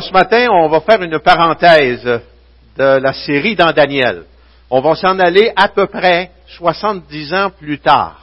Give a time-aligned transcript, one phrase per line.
[0.00, 4.22] Ce matin, on va faire une parenthèse de la série dans Daniel.
[4.70, 8.18] On va s'en aller à peu près 70 ans plus tard.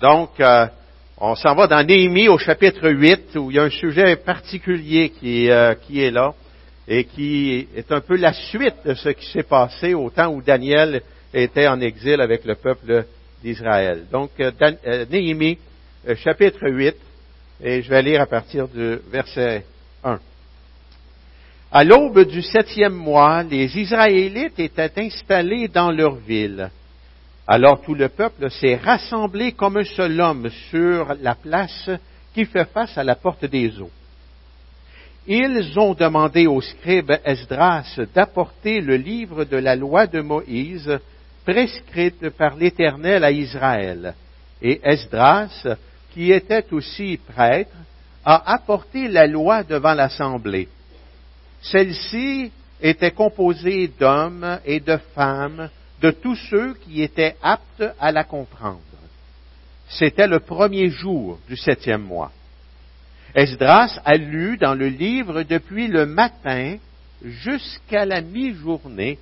[0.00, 0.66] Donc, euh,
[1.18, 5.10] on s'en va dans Néhémie au chapitre 8, où il y a un sujet particulier
[5.10, 6.32] qui, euh, qui est là
[6.88, 10.40] et qui est un peu la suite de ce qui s'est passé au temps où
[10.40, 11.02] Daniel
[11.34, 13.04] était en exil avec le peuple
[13.42, 14.04] d'Israël.
[14.10, 15.58] Donc, euh, Néhémie,
[16.24, 16.96] chapitre 8,
[17.62, 19.77] et je vais lire à partir du verset 1.
[21.70, 26.70] À l'aube du septième mois, les Israélites étaient installés dans leur ville.
[27.46, 31.90] Alors tout le peuple s'est rassemblé comme un seul homme sur la place
[32.32, 33.90] qui fait face à la porte des eaux.
[35.26, 40.98] Ils ont demandé au scribe Esdras d'apporter le livre de la loi de Moïse
[41.44, 44.14] prescrite par l'Éternel à Israël.
[44.62, 45.66] Et Esdras,
[46.14, 47.76] qui était aussi prêtre,
[48.24, 50.68] a apporté la loi devant l'Assemblée.
[51.62, 55.68] Celle-ci était composée d'hommes et de femmes,
[56.00, 58.80] de tous ceux qui étaient aptes à la comprendre.
[59.88, 62.30] C'était le premier jour du septième mois.
[63.34, 66.76] Esdras a lu dans le livre depuis le matin
[67.22, 69.18] jusqu'à la mi-journée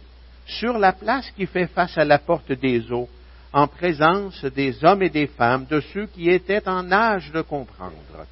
[0.47, 3.09] sur la place qui fait face à la porte des eaux,
[3.53, 8.27] en présence des hommes et des femmes, de ceux qui étaient en âge de comprendre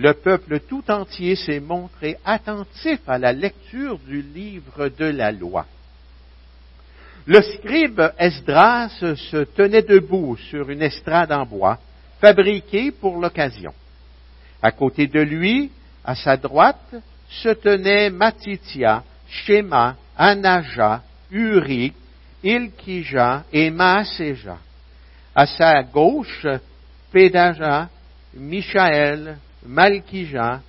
[0.00, 5.66] le peuple tout entier s'est montré attentif à la lecture du livre de la loi.
[7.26, 11.78] Le scribe Esdras se tenait debout sur une estrade en bois,
[12.18, 13.74] fabriquée pour l'occasion.
[14.62, 15.70] À côté de lui,
[16.02, 16.94] à sa droite,
[17.28, 21.92] se tenaient Matitia, Shema, Anaja, Uri,
[22.42, 24.56] Ilkija et Maaseja.
[25.34, 26.46] À sa gauche,
[27.12, 27.90] Pédaja,
[28.34, 30.60] Michaël, Malkija,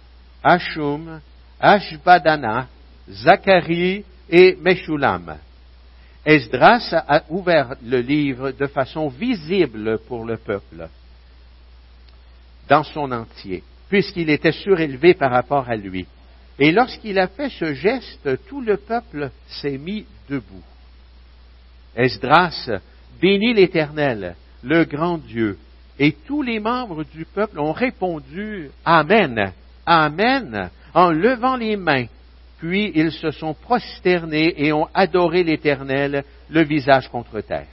[0.43, 1.21] Ashum,
[1.59, 2.67] Ashbadana,
[3.09, 5.37] Zacharie et Meshulam.
[6.25, 10.87] Esdras a ouvert le livre de façon visible pour le peuple,
[12.69, 16.05] dans son entier, puisqu'il était surélevé par rapport à lui.
[16.59, 20.63] Et lorsqu'il a fait ce geste, tout le peuple s'est mis debout.
[21.95, 22.69] Esdras
[23.19, 25.57] bénit l'Éternel, le grand Dieu,
[26.01, 29.53] et tous les membres du peuple ont répondu Amen,
[29.85, 32.07] Amen, en levant les mains.
[32.57, 37.67] Puis ils se sont prosternés et ont adoré l'Éternel, le visage contre terre.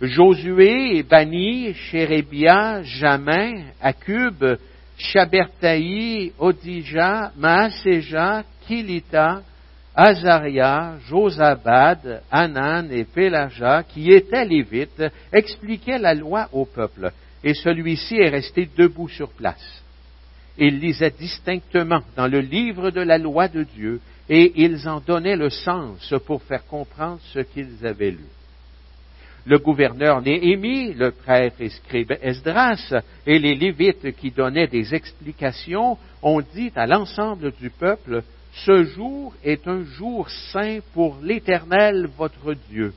[0.00, 4.56] Josué, Bani, Chérébia, Jamin, Akub,
[4.96, 9.42] Shabertaï, Odija, Maaseja, Kilita,
[9.94, 17.12] Azaria, Josabad, Anan et Pélaja, qui étaient lévites, expliquaient la loi au peuple,
[17.42, 19.82] et celui-ci est resté debout sur place.
[20.58, 25.36] Il lisait distinctement dans le livre de la loi de Dieu, et ils en donnaient
[25.36, 28.26] le sens pour faire comprendre ce qu'ils avaient lu.
[29.46, 32.94] Le gouverneur Néhémie, le prêtre et scribe Esdras
[33.26, 39.34] et les Lévites qui donnaient des explications ont dit à l'ensemble du peuple ce jour
[39.44, 42.92] est un jour saint pour l'Éternel votre Dieu.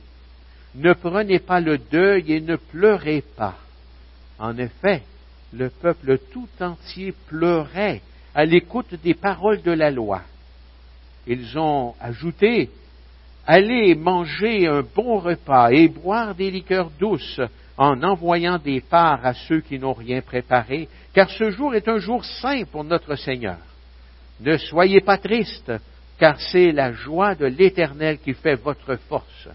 [0.74, 3.56] Ne prenez pas le deuil et ne pleurez pas.
[4.38, 5.02] En effet,
[5.52, 8.02] le peuple tout entier pleurait
[8.34, 10.22] à l'écoute des paroles de la loi.
[11.26, 12.70] Ils ont ajouté,
[13.46, 17.40] Allez manger un bon repas et boire des liqueurs douces
[17.76, 21.98] en envoyant des parts à ceux qui n'ont rien préparé, car ce jour est un
[21.98, 23.58] jour saint pour notre Seigneur.
[24.44, 25.72] Ne soyez pas tristes,
[26.18, 29.48] car c'est la joie de l'Éternel qui fait votre force.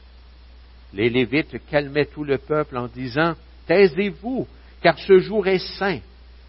[0.93, 3.35] Les Lévites calmaient tout le peuple en disant,
[3.67, 4.47] Taisez-vous,
[4.81, 5.99] car ce jour est saint.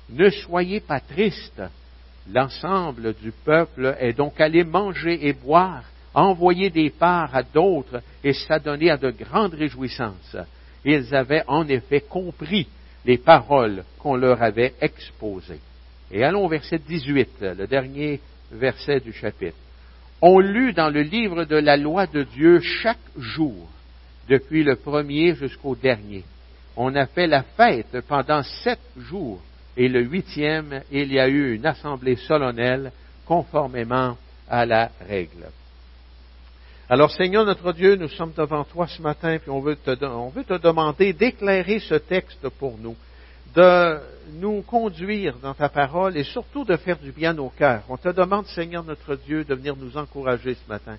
[0.09, 1.63] Ne soyez pas tristes.
[2.33, 5.85] L'ensemble du peuple est donc allé manger et boire,
[6.15, 10.37] envoyer des parts à d'autres et s'adonner à de grandes réjouissances.
[10.85, 12.67] Ils avaient en effet compris
[13.05, 15.61] les paroles qu'on leur avait exposées.
[16.11, 19.57] Et allons au verset 18, le dernier verset du chapitre.
[20.23, 23.69] On lut dans le livre de la loi de Dieu chaque jour,
[24.29, 26.25] depuis le premier jusqu'au dernier.
[26.77, 29.41] On a fait la fête pendant sept jours,
[29.77, 32.93] et le huitième, il y a eu une assemblée solennelle
[33.25, 34.17] conformément
[34.49, 35.47] à la règle.
[36.89, 40.29] Alors Seigneur notre Dieu, nous sommes devant toi ce matin, puis on veut te, on
[40.31, 42.97] veut te demander d'éclairer ce texte pour nous
[43.55, 44.01] de
[44.35, 47.83] nous conduire dans ta parole et surtout de faire du bien nos cœurs.
[47.89, 50.97] On te demande, Seigneur notre Dieu, de venir nous encourager ce matin,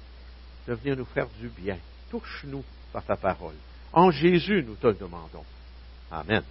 [0.67, 1.77] de venir nous faire du bien.
[2.09, 3.55] Touche-nous par ta parole.
[3.93, 5.45] En Jésus, nous te demandons.
[6.11, 6.43] Amen.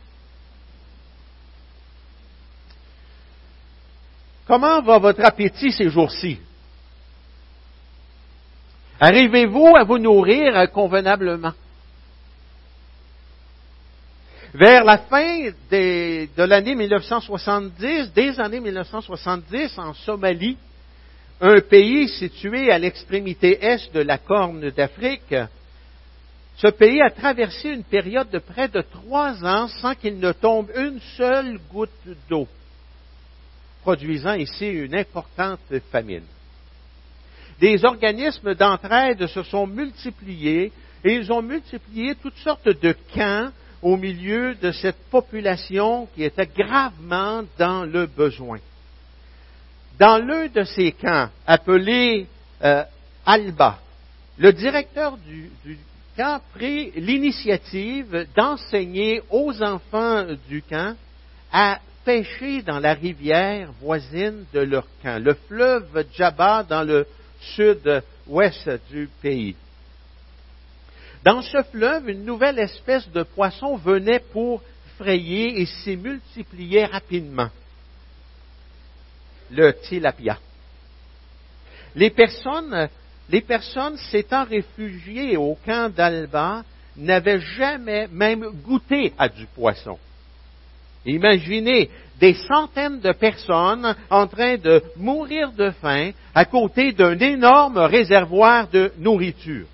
[4.46, 6.40] Comment va votre appétit ces jours-ci?
[8.98, 11.52] Arrivez-vous à vous nourrir convenablement?
[14.52, 20.56] Vers la fin de l'année 1970, des années 1970, en Somalie,
[21.40, 25.36] un pays situé à l'extrémité est de la Corne d'Afrique,
[26.56, 30.68] ce pays a traversé une période de près de trois ans sans qu'il ne tombe
[30.74, 31.90] une seule goutte
[32.28, 32.48] d'eau,
[33.82, 35.60] produisant ici une importante
[35.92, 36.24] famine.
[37.60, 40.72] Des organismes d'entraide se sont multipliés
[41.04, 43.50] et ils ont multiplié toutes sortes de camps
[43.82, 48.58] au milieu de cette population qui était gravement dans le besoin.
[49.98, 52.26] Dans l'un de ces camps, appelé
[52.62, 52.84] euh,
[53.26, 53.78] Alba,
[54.38, 55.78] le directeur du, du
[56.16, 60.96] camp prit l'initiative d'enseigner aux enfants du camp
[61.52, 67.06] à pêcher dans la rivière voisine de leur camp, le fleuve Djaba dans le
[67.40, 69.54] sud-ouest du pays.
[71.22, 74.62] Dans ce fleuve, une nouvelle espèce de poisson venait pour
[74.96, 77.48] frayer et s'y multipliait rapidement.
[79.50, 80.38] Le tilapia.
[81.94, 82.88] Les personnes,
[83.28, 86.62] les personnes s'étant réfugiées au camp d'Alba
[86.96, 89.98] n'avaient jamais même goûté à du poisson.
[91.04, 97.78] Imaginez des centaines de personnes en train de mourir de faim à côté d'un énorme
[97.78, 99.66] réservoir de nourriture.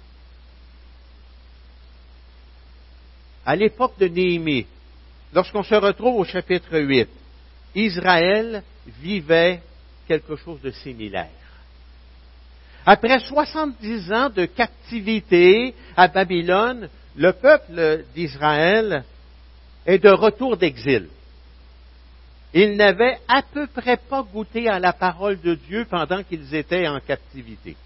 [3.46, 4.66] À l'époque de Néhémie,
[5.32, 7.08] lorsqu'on se retrouve au chapitre 8,
[7.76, 8.62] Israël
[9.00, 9.62] vivait
[10.08, 11.31] quelque chose de similaire.
[12.84, 19.04] Après 70 ans de captivité à Babylone, le peuple d'Israël
[19.87, 21.08] est de retour d'exil.
[22.52, 26.88] Ils n'avaient à peu près pas goûté à la parole de Dieu pendant qu'ils étaient
[26.88, 27.76] en captivité.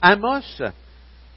[0.00, 0.62] Amos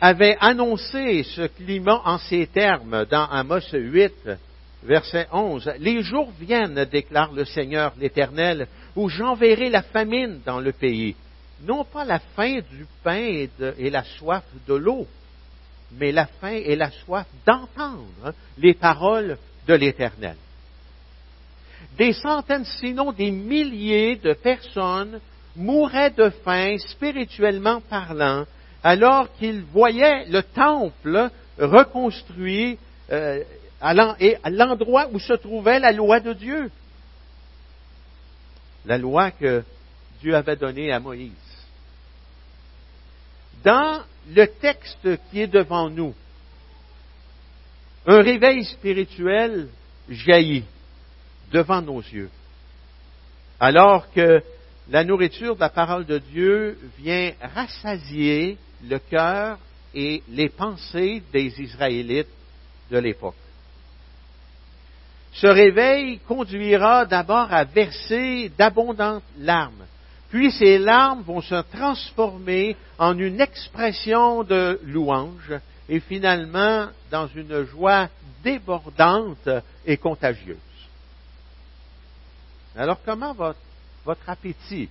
[0.06, 4.14] avait annoncé ce climat en ces termes dans Amos 8,
[4.84, 5.74] verset 11.
[5.80, 11.16] Les jours viennent, déclare le Seigneur l'Éternel, où j'enverrai la famine dans le pays.
[11.64, 15.08] Non pas la faim du pain et, la soif de l'eau,
[15.94, 20.36] mais la faim et la soif d'entendre les paroles de l'Éternel.
[21.98, 25.20] Des centaines, sinon des milliers de personnes
[25.56, 28.46] mouraient de faim, spirituellement parlant,
[28.86, 32.78] alors qu'il voyait le temple reconstruit
[33.12, 33.44] euh,
[33.82, 33.96] à
[34.52, 36.70] l'endroit où se trouvait la loi de Dieu.
[38.86, 39.64] La loi que
[40.22, 41.32] Dieu avait donnée à Moïse.
[43.64, 46.14] Dans le texte qui est devant nous,
[48.06, 49.68] un réveil spirituel
[50.10, 50.66] jaillit
[51.52, 52.30] devant nos yeux.
[53.60, 54.44] Alors que
[54.92, 59.58] la nourriture de la parole de Dieu vient rassasier le cœur
[59.94, 62.28] et les pensées des Israélites
[62.92, 63.36] de l'époque.
[65.34, 69.86] Ce réveil conduira d'abord à verser d'abondantes larmes,
[70.30, 75.54] puis ces larmes vont se transformer en une expression de louange
[75.88, 78.10] et finalement dans une joie
[78.44, 79.50] débordante
[79.86, 80.58] et contagieuse.
[82.76, 83.56] Alors comment va
[84.04, 84.90] votre appétit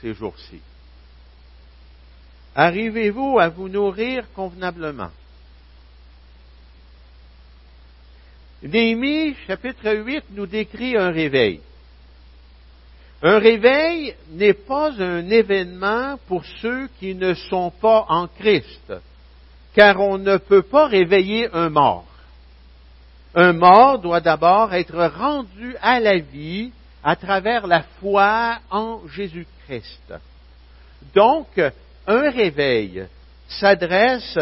[0.00, 0.60] ces jours-ci?
[2.58, 5.10] Arrivez-vous à vous nourrir convenablement?
[8.64, 11.60] Néhémie, chapitre 8, nous décrit un réveil.
[13.22, 18.92] Un réveil n'est pas un événement pour ceux qui ne sont pas en Christ,
[19.72, 22.08] car on ne peut pas réveiller un mort.
[23.36, 26.72] Un mort doit d'abord être rendu à la vie
[27.04, 30.12] à travers la foi en Jésus-Christ.
[31.14, 31.46] Donc,
[32.08, 33.06] un réveil
[33.48, 34.38] s'adresse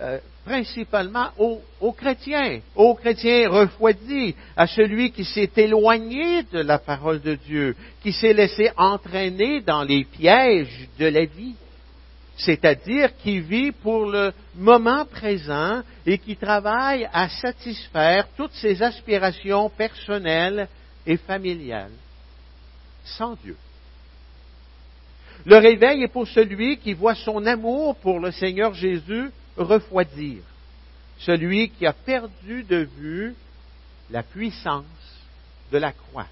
[0.00, 7.20] euh, principalement aux, chrétiens, aux chrétiens refroidis, à celui qui s'est éloigné de la parole
[7.20, 11.54] de Dieu, qui s'est laissé entraîner dans les pièges de la vie,
[12.36, 19.68] c'est-à-dire qui vit pour le moment présent et qui travaille à satisfaire toutes ses aspirations
[19.68, 20.66] personnelles
[21.06, 21.92] et familiales,
[23.04, 23.56] sans Dieu.
[25.44, 30.38] Le réveil est pour celui qui voit son amour pour le Seigneur Jésus refroidir,
[31.18, 33.34] celui qui a perdu de vue
[34.10, 34.84] la puissance
[35.72, 36.28] de la croix.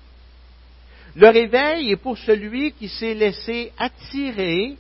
[1.17, 4.77] Le réveil est pour celui qui s'est laissé attirer,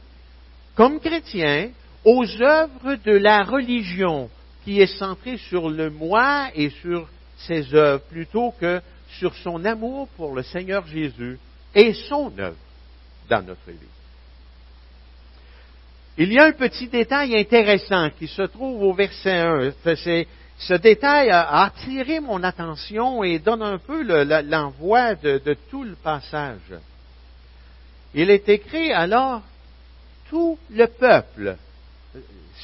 [0.77, 1.71] comme chrétien,
[2.05, 4.31] aux œuvres de la religion,
[4.65, 8.81] qui est centrée sur le moi et sur ses œuvres, plutôt que
[9.19, 11.39] sur son amour pour le Seigneur Jésus
[11.75, 12.57] et son œuvre
[13.29, 14.00] dans notre vie.
[16.19, 19.71] Il y a un petit détail intéressant qui se trouve au verset 1.
[20.59, 24.02] ce détail a attiré mon attention et donne un peu
[24.43, 26.75] l'envoi de, de tout le passage.
[28.12, 29.43] Il est écrit alors,
[30.29, 31.57] tout le peuple,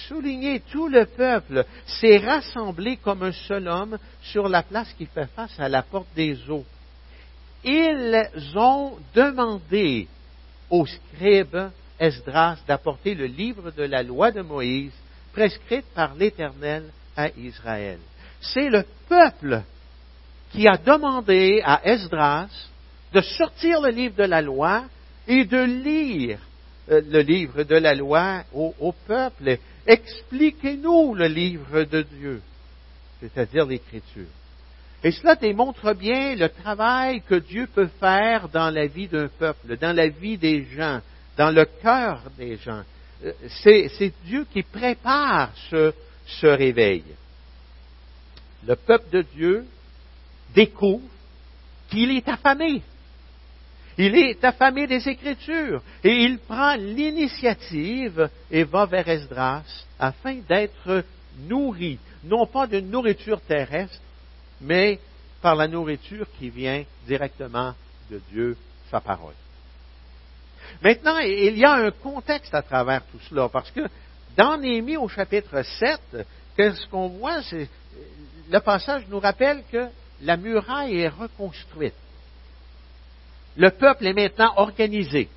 [0.09, 5.29] souligné, tout le peuple s'est rassemblé comme un seul homme sur la place qui fait
[5.35, 6.65] face à la porte des eaux.
[7.65, 10.09] Ils ont demandé
[10.69, 14.93] aux scribes Esdras d'apporter le livre de la loi de Moïse,
[15.33, 16.85] prescrite par l'Éternel
[17.17, 17.99] à Israël.
[18.41, 19.63] C'est le peuple
[20.53, 22.49] qui a demandé à Esdras
[23.13, 24.85] de sortir le livre de la loi
[25.27, 26.39] et de lire
[26.91, 29.59] euh, le livre de la loi au, peuple.
[29.87, 32.43] Expliquez-nous le livre de Dieu,
[33.21, 34.27] c'est-à-dire l'Écriture.
[35.03, 39.77] Et cela démontre bien le travail que Dieu peut faire dans la vie d'un peuple,
[39.77, 41.01] dans la vie des gens,
[41.37, 42.83] dans le cœur des gens.
[43.25, 45.93] Euh, c'est Dieu qui prépare ce,
[46.27, 47.05] ce réveil.
[48.67, 49.67] Le peuple de Dieu
[50.55, 51.09] découvre
[51.89, 52.83] qu'il est affamé.
[53.99, 59.63] Il est affamé des Écritures et il prend l'initiative et va vers Esdras
[59.99, 61.05] afin d'être
[61.49, 64.01] nourri, non pas d'une nourriture terrestre,
[64.61, 64.99] mais
[65.41, 67.75] par la nourriture qui vient directement
[68.11, 68.57] de Dieu,
[68.91, 69.35] sa parole.
[70.83, 73.81] Maintenant, il y a un contexte à travers tout cela, parce que
[74.37, 77.69] dans Néhémie au chapitre 7, qu'est-ce qu'on voit, c'est
[78.51, 79.89] le passage nous rappelle que
[80.23, 81.95] la muraille est reconstruite.
[83.57, 85.29] Le peuple est maintenant organisé.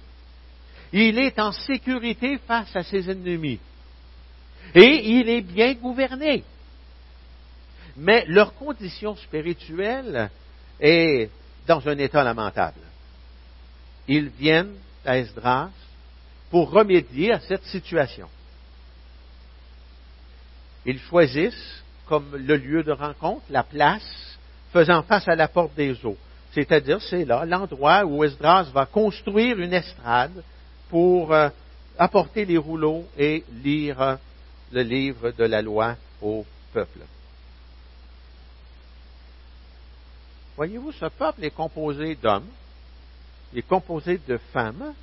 [0.91, 3.59] Il est en sécurité face à ses ennemis.
[4.75, 6.43] Et il est bien gouverné.
[7.97, 10.29] Mais leur condition spirituelle
[10.79, 11.29] est
[11.67, 12.81] dans un état lamentable.
[14.07, 15.69] Ils viennent à Esdras
[16.49, 18.27] pour remédier à cette situation?
[20.85, 24.37] Ils choisissent comme le lieu de rencontre la place
[24.73, 26.17] faisant face à la porte des eaux.
[26.53, 30.43] C'est-à-dire, c'est là l'endroit où Esdras va construire une estrade
[30.89, 31.49] pour euh,
[31.97, 34.15] apporter les rouleaux et lire euh,
[34.71, 36.99] le livre de la loi au peuple.
[40.55, 42.47] Voyez-vous, ce peuple est composé d'hommes,
[43.53, 44.93] il est composé de femmes,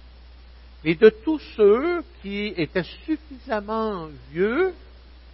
[0.85, 4.73] et de tous ceux qui étaient suffisamment vieux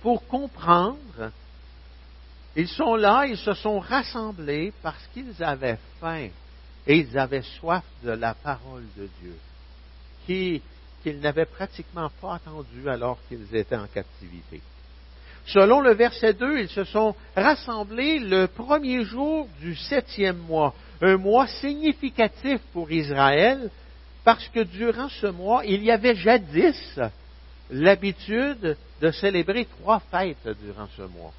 [0.01, 1.31] pour comprendre
[2.55, 6.29] ils sont là, ils se sont rassemblés parce qu'ils avaient faim
[6.87, 10.61] et ils avaient soif de la parole de Dieu,
[11.03, 14.61] qu'ils n'avaient pratiquement pas entendu alors qu'ils étaient en captivité.
[15.47, 21.17] Selon le verset 2, ils se sont rassemblés le premier jour du septième mois, un
[21.19, 23.71] mois significatif pour Israël,
[24.25, 26.99] parce que durant ce mois, il y avait jadis
[27.71, 31.33] l'habitude de célébrer trois fêtes durant ce mois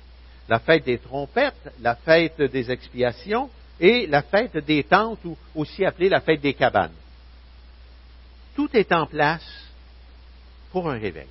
[0.49, 5.85] la fête des trompettes, la fête des expiations et la fête des tentes, ou aussi
[5.85, 6.93] appelée la fête des cabanes.
[8.55, 9.45] Tout est en place
[10.71, 11.27] pour un réveil.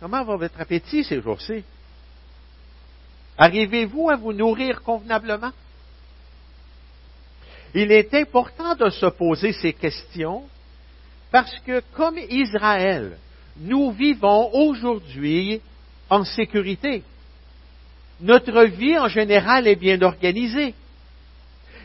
[0.00, 1.64] Comment va votre appétit ces jours-ci?
[3.38, 5.52] Arrivez-vous à vous nourrir convenablement?
[7.74, 10.42] Il est important de se poser ces questions
[11.30, 13.16] parce que comme Israël,
[13.60, 15.60] nous vivons aujourd'hui
[16.10, 17.04] en sécurité.
[18.20, 20.74] Notre vie en général est bien organisée.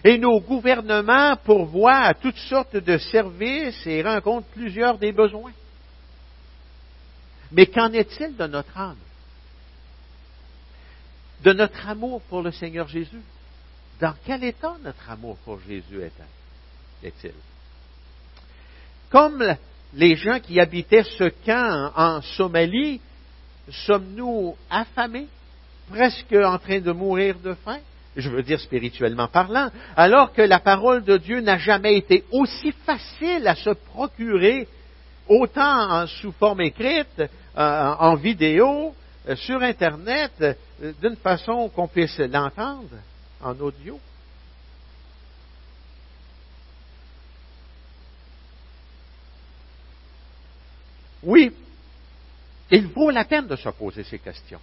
[0.06, 5.54] Et nos gouvernements pourvoient à toutes sortes de services et rencontrent plusieurs des besoins.
[7.52, 8.98] Mais qu'en est-il de notre âme?
[11.44, 13.22] De notre amour pour le Seigneur Jésus?
[14.00, 16.02] Dans quel état notre amour pour Jésus
[17.04, 17.34] est-il?
[19.10, 19.44] Comme
[19.94, 23.02] les gens qui habitaient ce camp en Somalie,
[23.70, 25.28] sommes-nous affamés,
[25.90, 27.80] presque en train de mourir de faim?
[28.16, 32.72] Je veux dire spirituellement parlant, alors que la parole de Dieu n'a jamais été aussi
[32.86, 34.68] facile à se procurer,
[35.28, 37.22] autant sous forme écrite,
[37.58, 38.94] euh, en vidéo,
[39.36, 42.98] sur Internet, euh, d'une façon qu'on puisse l'entendre
[43.42, 44.00] en audio.
[51.24, 51.54] Oui,
[52.70, 54.60] il vaut la peine de se poser ces questions.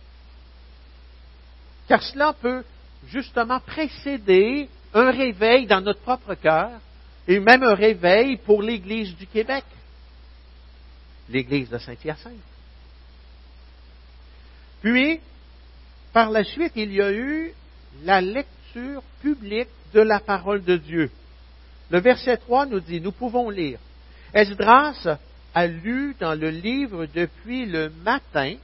[1.88, 2.64] Car cela peut
[3.08, 6.70] justement précéder un réveil dans notre propre cœur
[7.26, 9.64] et même un réveil pour l'Église du Québec,
[11.28, 12.49] l'Église de Saint-Hyacinthe.
[14.80, 15.20] Puis,
[16.12, 17.52] par la suite, il y a eu
[18.04, 21.10] la lecture publique de la parole de Dieu.
[21.90, 23.78] Le verset 3 nous dit, nous pouvons lire,
[24.32, 25.18] Esdras
[25.54, 28.54] a lu dans le livre depuis le matin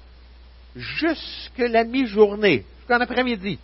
[0.77, 3.59] jusqu'à la mi-journée, jusqu'en après-midi,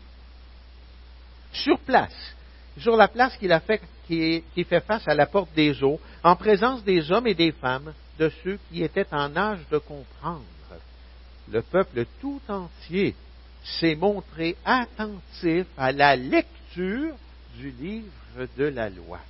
[1.53, 2.35] sur place,
[2.79, 7.29] sur la place qui fait face à la porte des eaux, en présence des hommes
[7.29, 10.43] et des femmes, de ceux qui étaient en âge de comprendre.
[11.51, 13.15] Le peuple tout entier
[13.65, 17.15] s'est montré attentif à la lecture
[17.57, 19.21] du livre de la loi.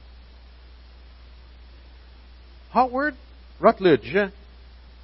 [2.74, 3.14] Howard
[3.60, 4.18] Rutledge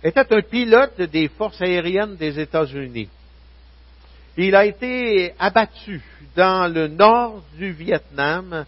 [0.02, 3.08] était un pilote des forces aériennes des États-Unis.
[4.36, 6.00] Il a été abattu
[6.36, 8.64] dans le nord du Vietnam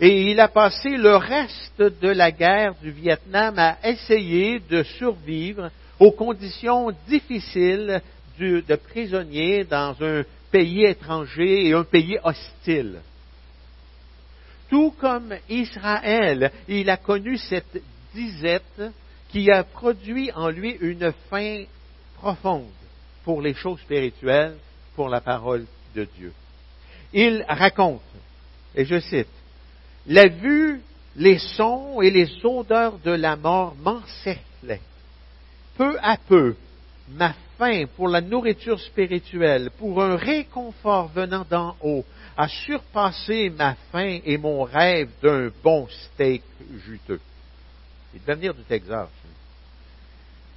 [0.00, 5.70] et il a passé le reste de la guerre du Vietnam à essayer de survivre
[6.00, 8.02] aux conditions difficiles
[8.38, 13.00] de prisonnier dans un pays étranger et un pays hostile.
[14.70, 17.82] Tout comme Israël, il a connu cette
[18.14, 18.82] disette
[19.28, 21.64] qui a produit en lui une faim
[22.16, 22.70] profonde
[23.24, 24.56] pour les choses spirituelles,
[24.96, 26.32] pour la parole de Dieu.
[27.12, 28.00] Il raconte,
[28.74, 29.28] et je cite,
[30.06, 30.80] La vue,
[31.16, 34.80] les sons et les odeurs de la mort m'encerclaient.
[35.80, 36.56] Peu à peu,
[37.08, 42.04] ma faim pour la nourriture spirituelle, pour un réconfort venant d'en haut,
[42.36, 46.42] a surpassé ma faim et mon rêve d'un bon steak
[46.84, 47.18] juteux.
[48.12, 49.08] Il devait venir du Texas.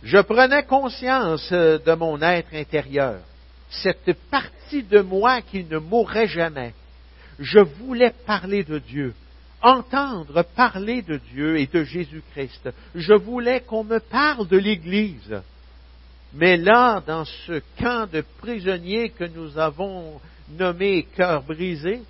[0.04, 3.22] Je prenais conscience euh, de mon être intérieur,
[3.70, 6.74] cette partie de moi qui ne mourrait jamais.
[7.40, 9.14] Je voulais parler de Dieu,
[9.64, 12.70] entendre parler de Dieu et de Jésus-Christ.
[12.94, 15.42] Je voulais qu'on me parle de l'Église.
[16.34, 22.02] Mais là, dans ce camp de prisonniers que nous avons nommé cœur brisé,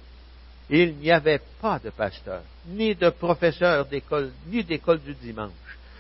[0.69, 5.51] il n'y avait pas de pasteur, ni de professeur d'école, ni d'école du dimanche.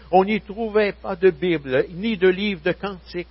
[0.09, 3.27] On n'y trouvait pas de Bible, ni de livre de cantiques.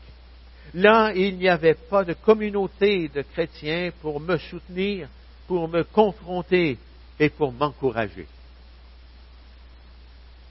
[0.74, 5.08] Là, il n'y avait pas de communauté de chrétiens pour me soutenir,
[5.46, 6.78] pour me confronter
[7.22, 8.26] et pour m'encourager.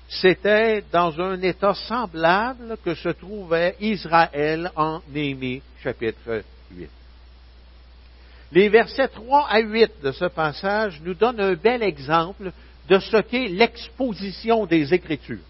[0.07, 6.89] C'était dans un état semblable que se trouvait Israël en Néhémie, chapitre 8.
[8.53, 12.53] Les versets 3 à 8 de ce passage nous donnent un bel exemple
[12.88, 15.43] de ce qu'est l'exposition des Écritures.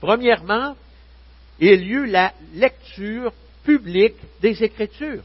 [0.00, 0.76] Premièrement,
[1.60, 5.22] il y eut la lecture publique des Écritures.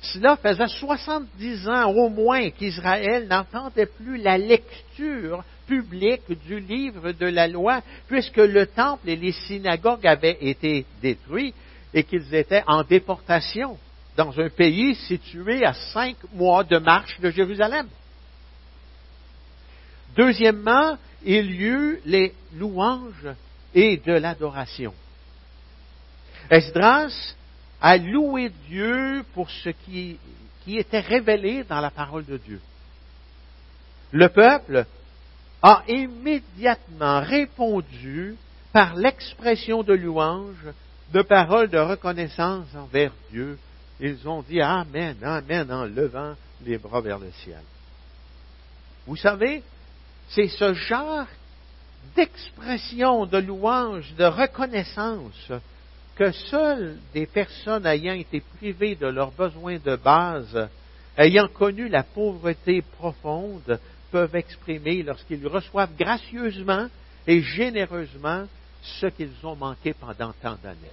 [0.00, 7.26] Cela faisait 70 ans au moins qu'Israël n'entendait plus la lecture publique du livre de
[7.26, 11.54] la loi, puisque le temple et les synagogues avaient été détruits
[11.92, 13.78] et qu'ils étaient en déportation
[14.16, 17.88] dans un pays situé à cinq mois de marche de Jérusalem.
[20.16, 23.28] Deuxièmement, il y eut les louanges
[23.74, 24.94] et de l'adoration.
[26.48, 27.34] Esdras
[27.86, 30.18] a loué Dieu pour ce qui,
[30.64, 32.60] qui était révélé dans la parole de Dieu.
[34.10, 34.86] Le peuple
[35.62, 38.34] a immédiatement répondu
[38.72, 40.66] par l'expression de louange,
[41.12, 43.56] de paroles de reconnaissance envers Dieu
[44.00, 47.62] ils ont dit Amen, Amen en levant les bras vers le ciel.
[49.06, 49.62] Vous savez,
[50.30, 51.26] c'est ce genre
[52.16, 55.52] d'expression, de louange, de reconnaissance
[56.16, 60.68] que seules des personnes ayant été privées de leurs besoins de base,
[61.16, 63.78] ayant connu la pauvreté profonde,
[64.10, 66.88] peuvent exprimer lorsqu'ils reçoivent gracieusement
[67.26, 68.46] et généreusement
[68.82, 70.90] ce qu'ils ont manqué pendant tant d'années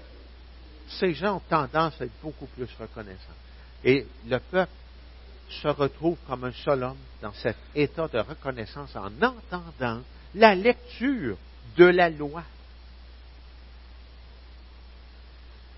[1.00, 3.18] ces gens ont tendance à être beaucoup plus reconnaissants.
[3.84, 4.72] Et le peuple
[5.50, 10.02] se retrouve comme un seul homme dans cet état de reconnaissance en entendant
[10.36, 11.38] la lecture
[11.78, 12.44] de la loi.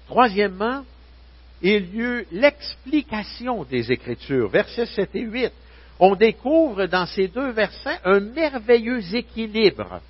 [0.07, 0.83] Troisièmement,
[1.61, 4.49] il y eut l'explication des Écritures.
[4.49, 5.51] Versets 7 et 8.
[5.99, 10.01] On découvre dans ces deux versets un merveilleux équilibre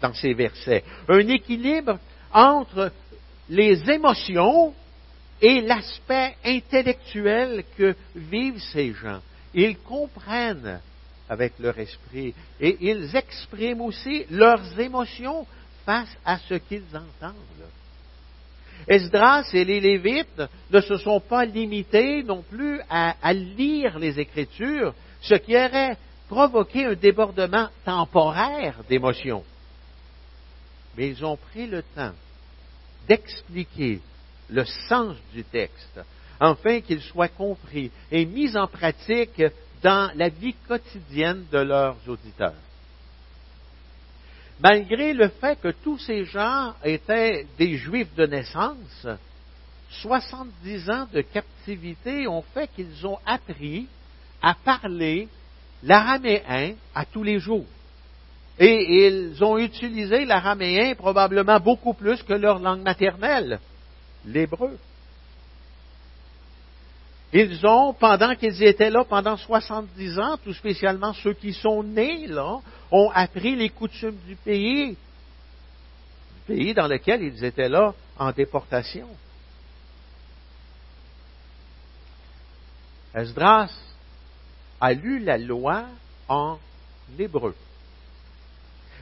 [0.00, 0.84] dans ces versets.
[1.08, 1.98] Un équilibre
[2.32, 2.92] entre
[3.48, 4.72] les émotions
[5.40, 9.20] et l'aspect intellectuel que vivent ces gens.
[9.52, 10.80] Ils comprennent
[11.28, 15.46] avec leur esprit et ils expriment aussi leurs émotions
[15.84, 17.34] face à ce qu'ils entendent.
[18.88, 24.94] Esdras et les Lévites ne se sont pas limités non plus à, lire les Écritures,
[25.20, 25.96] ce qui aurait
[26.28, 29.44] provoqué un débordement temporaire d'émotions.
[30.96, 32.12] Mais ils ont pris le temps
[33.08, 34.00] d'expliquer
[34.48, 36.00] le sens du texte,
[36.38, 39.42] afin qu'il soit compris et mis en pratique
[39.82, 42.52] dans la vie quotidienne de leurs auditeurs.
[44.62, 49.06] Malgré le fait que tous ces gens étaient des juifs de naissance,
[49.90, 53.88] 70 ans de captivité ont fait qu'ils ont appris
[54.40, 55.28] à parler
[55.82, 57.66] l'araméen à tous les jours.
[58.58, 63.58] Et ils ont utilisé l'araméen probablement beaucoup plus que leur langue maternelle,
[64.24, 64.78] l'hébreu.
[67.32, 72.26] Ils ont, pendant qu'ils étaient là, pendant 70 ans, tout spécialement ceux qui sont nés
[72.26, 72.58] là,
[72.90, 74.96] ont appris les coutumes du pays, du
[76.46, 79.08] pays dans lequel ils étaient là en déportation.
[83.14, 83.70] Esdras
[84.78, 85.84] a lu la loi
[86.28, 86.58] en
[87.18, 87.54] hébreu.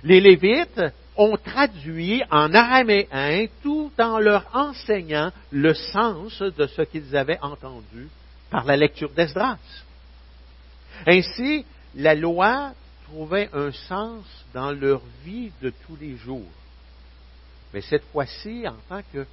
[0.05, 0.83] Les Lévites
[1.17, 8.09] ont traduit en araméen tout en leur enseignant le sens de ce qu'ils avaient entendu
[8.51, 9.59] par la lecture d'Esdras.
[11.07, 12.73] Ainsi, la loi
[13.05, 16.51] trouvait un sens dans leur vie de tous les jours.
[17.73, 19.27] Mais cette fois-ci, en tant que,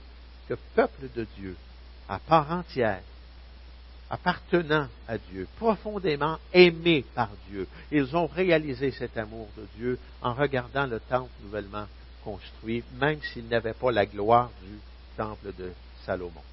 [0.75, 1.56] peuple de Dieu,
[2.08, 3.01] à part entière,
[4.10, 10.34] appartenant à Dieu, profondément aimé par Dieu, ils ont réalisé cet amour de Dieu en
[10.34, 11.86] regardant le temple nouvellement
[12.23, 14.77] construit, même s'ils n'avaient pas la gloire du
[15.17, 15.73] temple de
[16.06, 16.43] Salomon.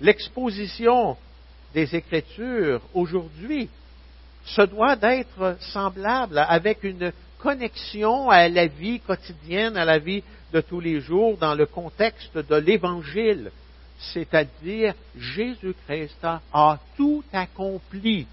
[0.00, 1.16] L'exposition
[1.74, 3.68] des Écritures aujourd'hui
[4.44, 10.60] se doit d'être semblable avec une connexion à la vie quotidienne, à la vie de
[10.60, 13.50] tous les jours dans le contexte de l'Évangile,
[13.98, 18.26] c'est-à-dire Jésus-Christ a tout accompli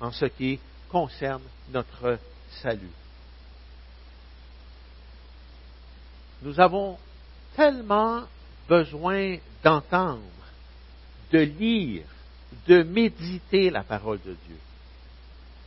[0.00, 2.18] en ce qui concerne notre
[2.62, 2.90] salut.
[6.42, 6.96] Nous avons
[7.56, 8.22] tellement
[8.68, 10.22] besoin d'entendre,
[11.32, 12.04] de lire,
[12.66, 14.56] de méditer la parole de Dieu.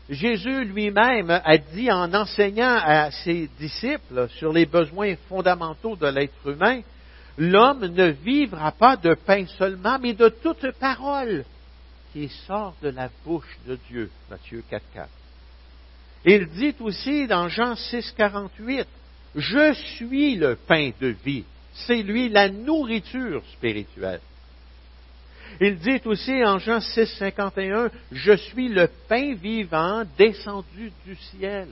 [0.09, 6.47] Jésus lui-même a dit en enseignant à ses disciples sur les besoins fondamentaux de l'être
[6.47, 6.81] humain,
[7.37, 11.45] l'homme ne vivra pas de pain seulement, mais de toute parole
[12.11, 14.09] qui sort de la bouche de Dieu.
[14.29, 15.07] Matthieu 4.4.
[16.25, 18.87] Il dit aussi dans Jean 6, 48,
[19.35, 21.45] Je suis le pain de vie.
[21.73, 24.21] C'est lui la nourriture spirituelle.
[25.59, 31.67] Il dit aussi en Jean 6, 51, Je suis le pain vivant descendu du ciel.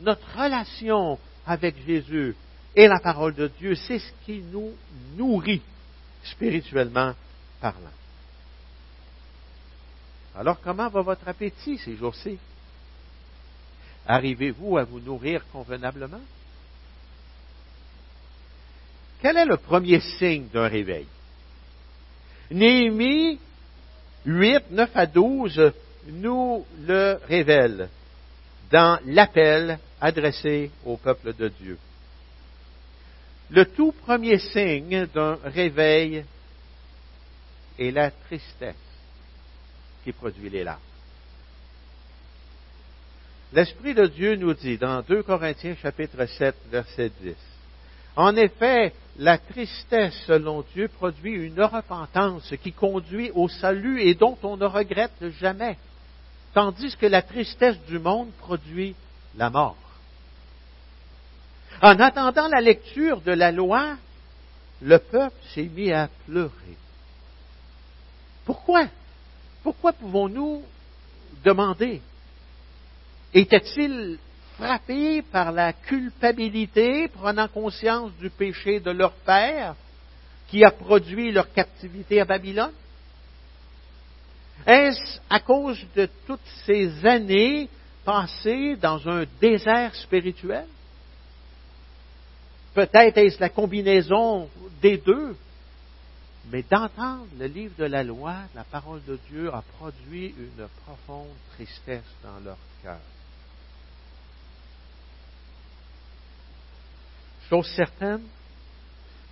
[0.00, 2.36] Notre relation avec Jésus
[2.76, 4.72] et la parole de Dieu, c'est ce qui nous
[5.16, 5.62] nourrit
[6.22, 7.14] spirituellement
[7.60, 7.90] parlant.
[10.36, 12.38] Alors comment va votre appétit ces jours-ci?
[14.06, 16.20] Arrivez-vous à vous nourrir convenablement?
[19.20, 21.06] Quel est le premier signe d'un réveil?
[22.50, 23.38] Néhémie
[24.24, 25.72] 8, 9 à 12
[26.06, 27.88] nous le révèle
[28.70, 31.78] dans l'appel adressé au peuple de Dieu.
[33.50, 36.24] Le tout premier signe d'un réveil
[37.78, 38.74] est la tristesse
[40.04, 40.80] qui produit les larmes.
[43.52, 47.34] L'Esprit de Dieu nous dit dans 2 Corinthiens chapitre 7 verset 10,
[48.18, 54.36] En effet, la tristesse selon Dieu produit une repentance qui conduit au salut et dont
[54.42, 55.78] on ne regrette jamais,
[56.52, 58.96] tandis que la tristesse du monde produit
[59.36, 59.76] la mort.
[61.80, 63.96] En attendant la lecture de la loi,
[64.82, 66.76] le peuple s'est mis à pleurer.
[68.44, 68.88] Pourquoi?
[69.62, 70.64] Pourquoi pouvons-nous
[71.44, 72.02] demander?
[73.32, 74.18] Était-il
[74.58, 79.76] frappé par la culpabilité, prenant conscience du péché de leur père
[80.48, 82.72] qui a produit leur captivité à Babylone?
[84.66, 87.68] Est-ce à cause de toutes ces années
[88.04, 90.66] passées dans un désert spirituel?
[92.74, 94.48] Peut-être est-ce la combinaison
[94.82, 95.36] des deux.
[96.50, 101.28] Mais d'entendre le livre de la loi, la parole de Dieu a produit une profonde
[101.54, 102.98] tristesse dans leur cœur.
[107.48, 108.22] Chose certaine,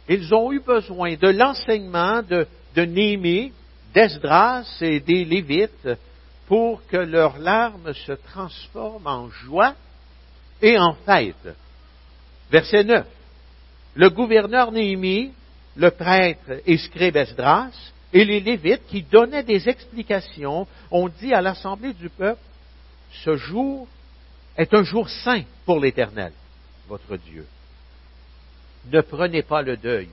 [0.09, 3.53] ils ont eu besoin de l'enseignement de, de Néhémie,
[3.95, 5.89] d'Esdras et des Lévites
[6.47, 9.75] pour que leurs larmes se transforment en joie
[10.63, 11.55] et en fête.
[12.51, 13.07] Verset 9
[13.97, 15.33] le gouverneur Néhémie,
[15.75, 17.73] le prêtre et scribe Esdras,
[18.13, 22.41] et les Lévites qui donnaient des explications, ont dit à l'assemblée du peuple,
[23.25, 23.89] ce jour
[24.57, 26.33] est un jour saint pour l'Éternel,
[26.89, 27.47] votre Dieu.
[28.93, 30.09] Ne prenez pas le deuil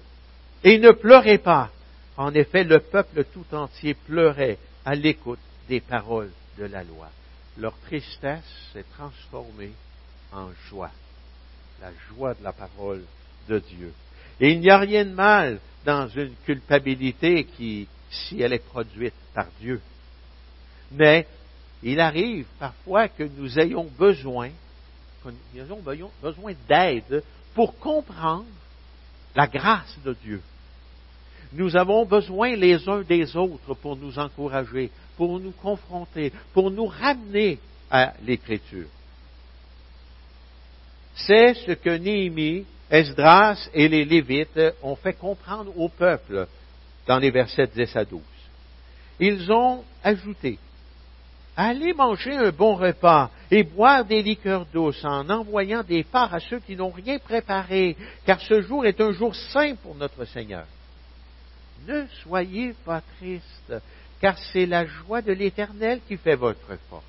[0.63, 1.69] et ne pleurez pas.
[2.17, 7.09] En effet, le peuple tout entier pleurait à l'écoute des paroles de la loi.
[7.57, 9.71] Leur tristesse s'est transformée
[10.31, 10.91] en joie
[11.83, 13.03] la joie de la parole
[13.49, 13.93] de Dieu.
[14.39, 19.13] Et il n'y a rien de mal dans une culpabilité qui, si elle est produite
[19.33, 19.81] par Dieu.
[20.91, 21.27] Mais
[21.81, 24.49] il arrive parfois que nous ayons besoin,
[25.23, 28.45] que nous ayons besoin d'aide pour comprendre
[29.36, 30.41] la grâce de Dieu.
[31.54, 36.88] Nous avons besoin les uns des autres pour nous encourager, pour nous confronter, pour nous
[36.88, 37.60] ramener
[37.91, 38.88] à l'Écriture.
[41.15, 46.48] C'est ce que Néhémie, Esdras et les Lévites ont fait comprendre au peuple
[47.08, 48.22] dans les versets 10 à 12.
[49.19, 50.58] Ils ont ajouté,
[51.55, 56.39] Allez manger un bon repas et boire des liqueurs douces en envoyant des parts à
[56.39, 60.65] ceux qui n'ont rien préparé, car ce jour est un jour saint pour notre Seigneur.
[61.87, 63.73] Ne soyez pas tristes,
[64.19, 67.03] car c'est la joie de l'Éternel qui fait votre force.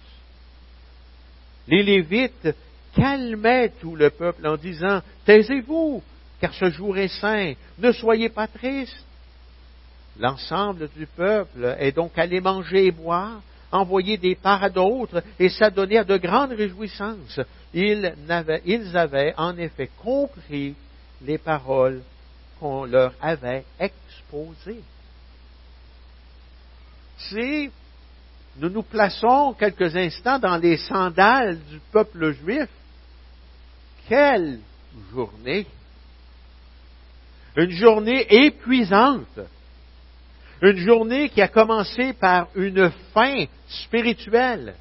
[1.67, 2.49] Les Lévites
[2.95, 6.03] calmaient tout le peuple en disant, Taisez-vous,
[6.39, 9.07] car ce jour est saint, ne soyez pas tristes.
[10.19, 13.41] L'ensemble du peuple est donc allé manger et boire,
[13.75, 17.41] envoyer des parts à d'autres et s'adonner à de grandes réjouissances.
[17.73, 20.75] Ils avaient, ils avaient en effet compris
[21.23, 22.03] les paroles
[22.61, 24.83] qu'on leur avait exposées.
[27.19, 27.71] Si
[28.57, 32.69] nous nous plaçons quelques instants dans les sandales du peuple juif,
[34.09, 34.61] quelle
[35.13, 35.67] journée!
[37.57, 39.41] Une journée épuisante
[40.63, 44.75] une journée qui a commencé par une fin spirituelle,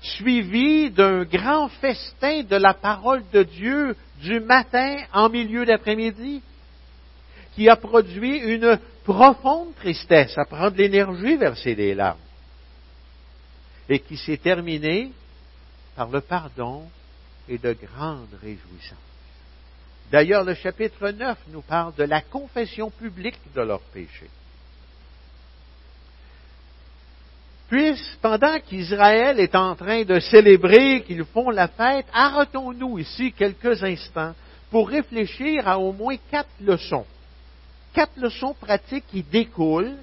[0.00, 6.42] suivie d'un grand festin de la parole de Dieu du matin en milieu d'après-midi,
[7.54, 12.18] qui a produit une profonde tristesse à prendre l'énergie verser des larmes,
[13.88, 15.10] et qui s'est terminée
[15.96, 16.84] par le pardon
[17.48, 18.98] et de grandes réjouissances.
[20.10, 24.30] D'ailleurs, le chapitre 9 nous parle de la confession publique de leurs péchés.
[27.70, 33.84] Puis, pendant qu'Israël est en train de célébrer, qu'ils font la fête, arrêtons-nous ici quelques
[33.84, 34.34] instants
[34.72, 37.06] pour réfléchir à au moins quatre leçons.
[37.94, 39.98] Quatre leçons pratiques qui découlent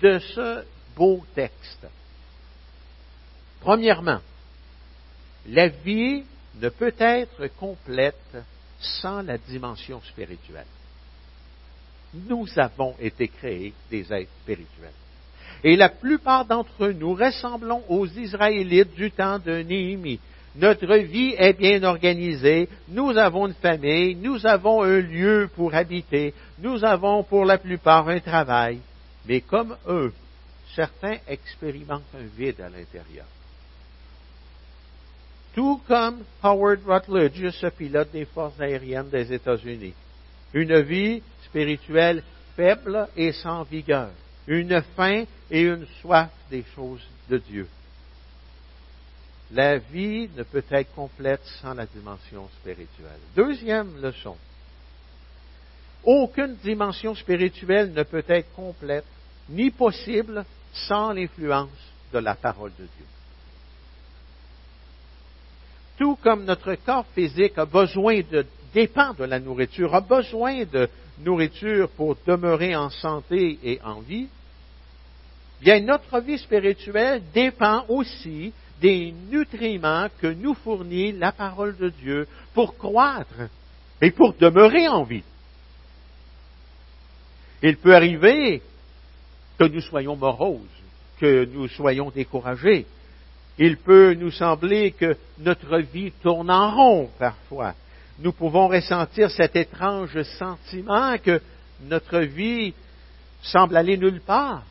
[0.00, 0.64] de ce
[0.96, 1.86] beau texte.
[3.60, 4.20] Premièrement,
[5.46, 8.38] la vie ne peut être complète
[8.80, 10.66] sans la dimension spirituelle.
[12.14, 15.03] Nous avons été créés des êtres spirituels.
[15.64, 20.20] Et la plupart d'entre nous ressemblons aux Israélites du temps de Néhémie.
[20.56, 26.34] Notre vie est bien organisée, nous avons une famille, nous avons un lieu pour habiter,
[26.58, 28.78] nous avons pour la plupart un travail.
[29.26, 30.12] Mais comme eux,
[30.76, 33.26] certains expérimentent un vide à l'intérieur.
[35.54, 39.94] Tout comme Howard Rutledge, ce pilote des forces aériennes des États-Unis.
[40.52, 42.22] Une vie spirituelle
[42.54, 44.10] faible et sans vigueur
[44.46, 47.68] une faim et une soif des choses de Dieu.
[49.52, 53.20] La vie ne peut être complète sans la dimension spirituelle.
[53.36, 54.36] Deuxième leçon.
[56.02, 59.04] Aucune dimension spirituelle ne peut être complète
[59.48, 61.68] ni possible sans l'influence
[62.12, 63.06] de la parole de Dieu.
[65.96, 70.88] Tout comme notre corps physique a besoin de dépend de la nourriture, a besoin de
[71.18, 74.28] nourriture pour demeurer en santé et en vie,
[75.60, 82.26] bien notre vie spirituelle dépend aussi des nutriments que nous fournit la parole de Dieu
[82.52, 83.48] pour croître
[84.00, 85.22] et pour demeurer en vie.
[87.62, 88.60] Il peut arriver
[89.58, 90.60] que nous soyons moroses,
[91.18, 92.86] que nous soyons découragés.
[93.56, 97.74] Il peut nous sembler que notre vie tourne en rond parfois
[98.18, 101.40] nous pouvons ressentir cet étrange sentiment que
[101.80, 102.74] notre vie
[103.42, 104.62] semble aller nulle part.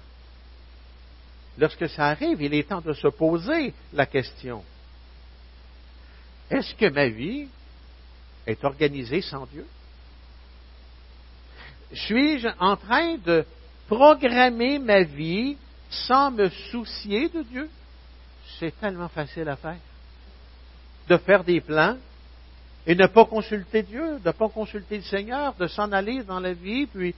[1.58, 4.64] Lorsque ça arrive, il est temps de se poser la question.
[6.50, 7.48] Est-ce que ma vie
[8.48, 9.66] est organisée sans Dieu?
[11.94, 13.46] Suis-je en train de
[13.88, 15.58] programmer ma vie
[15.90, 17.70] sans me soucier de Dieu?
[18.60, 19.78] C'est tellement facile à faire.
[21.08, 21.98] De faire des plans,
[22.86, 26.40] et ne pas consulter Dieu, de ne pas consulter le Seigneur, de s'en aller dans
[26.40, 27.16] la vie, puis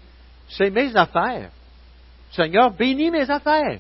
[0.50, 1.50] c'est mes affaires.
[2.32, 3.80] Seigneur, bénis mes affaires.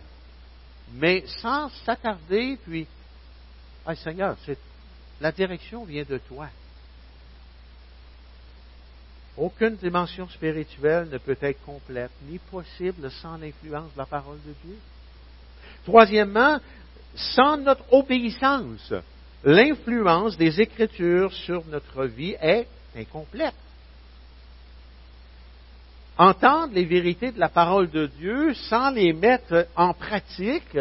[0.93, 2.87] Mais sans s'attarder, puis,
[3.85, 4.35] ah, Seigneur,
[5.21, 6.47] la direction vient de toi.
[9.37, 14.53] Aucune dimension spirituelle ne peut être complète, ni possible sans l'influence de la parole de
[14.63, 14.77] Dieu.
[15.83, 16.59] Troisièmement,
[17.15, 18.93] sans notre obéissance,
[19.45, 23.53] l'influence des Écritures sur notre vie est incomplète.
[26.17, 30.77] Entendre les vérités de la parole de Dieu sans les mettre en pratique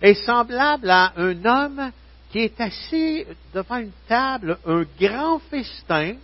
[0.00, 1.90] est semblable à un homme
[2.30, 6.14] qui est assis devant une table, un grand festin,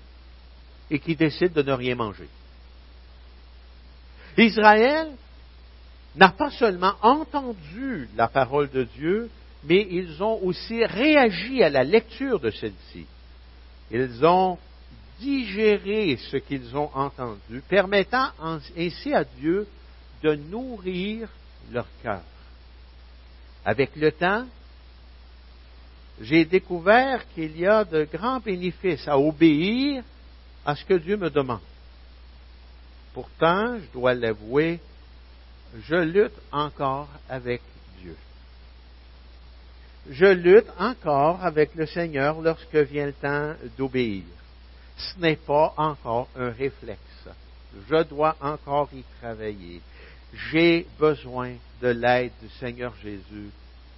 [0.90, 2.29] et qui décide de ne rien manger.
[4.37, 5.11] Israël
[6.16, 9.31] n'a pas seulement entendu la parole de Dieu,
[9.64, 13.07] mais ils ont aussi réagi à la lecture de celle-ci.
[13.90, 14.59] Ils ont
[15.18, 19.66] digéré ce qu'ils ont entendu, permettant ainsi à Dieu
[20.23, 21.29] de nourrir
[21.73, 22.23] leur cœur.
[23.64, 24.47] Avec le temps,
[26.21, 30.03] j'ai découvert qu'il y a de grands bénéfices à obéir
[30.64, 31.61] à ce que Dieu me demande.
[33.14, 34.81] Pourtant, je dois l'avouer,
[35.83, 37.62] je lutte encore avec.
[40.11, 44.25] Je lutte encore avec le Seigneur lorsque vient le temps d'obéir.
[44.97, 47.29] Ce n'est pas encore un réflexe.
[47.88, 49.83] Je dois encore y travailler.
[50.51, 53.51] J'ai besoin de l'aide du Seigneur Jésus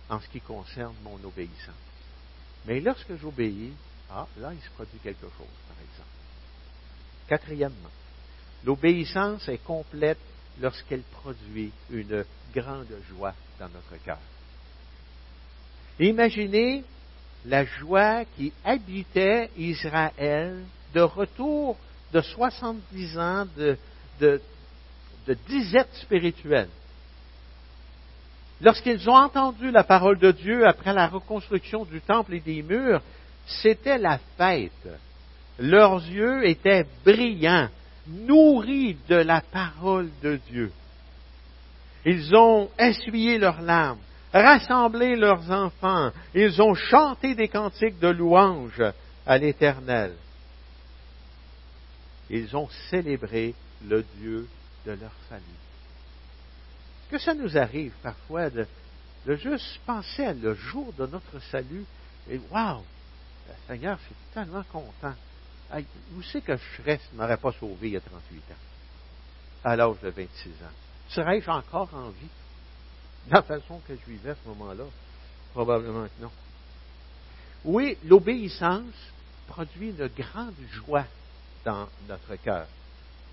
[0.09, 1.75] en ce qui concerne mon obéissance.
[2.67, 3.73] Mais lorsque j'obéis,
[4.11, 6.11] ah, là, il se produit quelque chose, par exemple.
[7.29, 7.91] Quatrièmement,
[8.65, 10.19] l'obéissance est complète
[10.61, 14.19] lorsqu'elle produit une grande joie dans notre cœur.
[16.01, 16.83] Imaginez
[17.45, 20.63] la joie qui habitait Israël
[20.95, 21.77] de retour
[22.13, 24.41] de 70 ans de,
[25.47, 26.71] disette spirituelle.
[28.63, 33.03] Lorsqu'ils ont entendu la parole de Dieu après la reconstruction du temple et des murs,
[33.47, 34.89] c'était la fête.
[35.59, 37.69] Leurs yeux étaient brillants,
[38.07, 40.73] nourris de la parole de Dieu.
[42.07, 43.99] Ils ont essuyé leurs larmes,
[44.33, 48.83] rassemblé leurs enfants, ils ont chanté des cantiques de louange
[49.27, 50.15] à l'Éternel.
[52.29, 53.55] Ils ont célébré
[53.87, 54.49] le Dieu
[54.87, 55.61] de leur salut
[57.11, 58.67] que ça nous arrive parfois de,
[59.27, 61.85] juste penser à le jour de notre salut
[62.31, 62.85] et waouh,
[63.67, 65.15] Seigneur, je tellement content.
[66.15, 68.55] où c'est que je serais si ne m'aurait pas sauvé il y a 38 ans,
[69.65, 70.77] à l'âge de 26 ans?
[71.09, 72.29] Serais-je encore en vie?
[73.31, 74.85] De la façon que je vivais à ce moment-là?
[75.53, 76.31] Probablement que non.
[77.65, 78.93] Oui, l'obéissance
[79.47, 81.05] produit une grande joie
[81.65, 82.67] dans notre cœur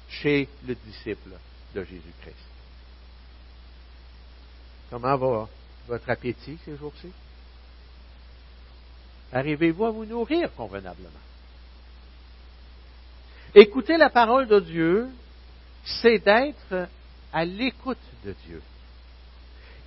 [0.08, 1.32] chez le disciple
[1.74, 2.36] de Jésus-Christ.
[4.92, 5.50] Comment va
[5.88, 7.12] votre appétit ces jours-ci?
[9.34, 11.10] Arrivez-vous à vous nourrir convenablement?
[13.56, 15.10] Écouter la parole de Dieu,
[15.86, 16.88] c'est d'être
[17.34, 18.62] à l'écoute de Dieu.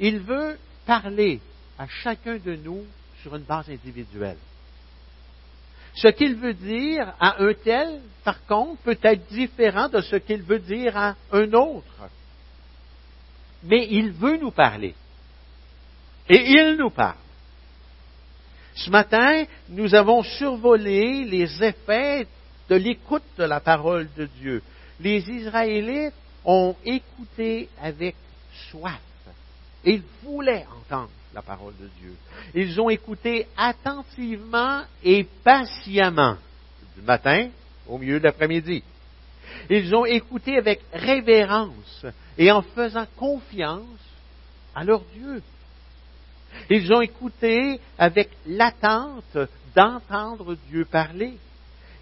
[0.00, 1.40] Il veut parler
[1.78, 2.84] à chacun de nous
[3.22, 4.38] sur une base individuelle.
[5.94, 10.42] Ce qu'il veut dire à un tel, par contre, peut être différent de ce qu'il
[10.42, 12.08] veut dire à un autre
[13.62, 14.94] mais il veut nous parler.
[16.28, 17.16] Et il nous parle.
[18.74, 22.26] Ce matin, nous avons survolé les effets
[22.68, 24.62] de l'écoute de la parole de Dieu.
[25.00, 28.14] Les Israélites ont écouté avec
[28.70, 29.00] soif.
[29.84, 32.14] Ils voulaient entendre la parole de Dieu.
[32.54, 36.36] Ils ont écouté attentivement et patiemment,
[36.96, 37.48] du matin
[37.86, 38.82] au milieu de l'après-midi.
[39.68, 43.84] Ils ont écouté avec révérence et en faisant confiance
[44.74, 45.42] à leur Dieu.
[46.68, 49.38] Ils ont écouté avec l'attente
[49.74, 51.34] d'entendre Dieu parler.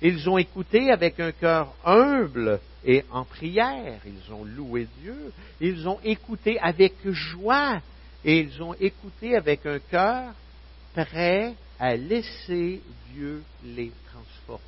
[0.01, 4.01] Ils ont écouté avec un cœur humble et en prière.
[4.07, 5.31] Ils ont loué Dieu.
[5.61, 7.81] Ils ont écouté avec joie
[8.24, 10.33] et ils ont écouté avec un cœur
[10.94, 12.81] prêt à laisser
[13.12, 14.64] Dieu les transformer.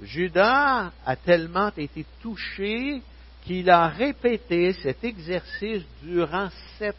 [0.00, 3.02] Judas a tellement été touché
[3.42, 6.96] qu'il a répété cet exercice durant sept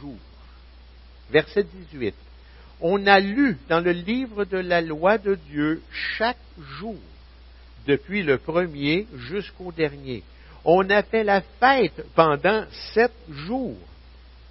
[0.00, 0.18] jours.
[1.30, 2.14] Verset 18.
[2.82, 6.38] On a lu dans le livre de la loi de Dieu chaque
[6.78, 6.98] jour,
[7.86, 10.22] depuis le premier jusqu'au dernier.
[10.64, 13.78] On a fait la fête pendant sept jours.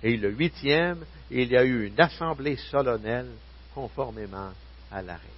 [0.01, 3.31] Et le huitième, il y a eu une assemblée solennelle
[3.75, 4.51] conformément
[4.91, 5.33] à la règle.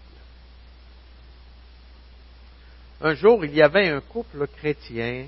[3.01, 5.25] Un jour, il y avait un couple chrétien